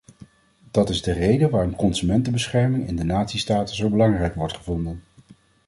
[0.71, 5.03] Dat is de reden waarom consumentenbescherming in de natiestaten zo belangrijk wordt gevonden.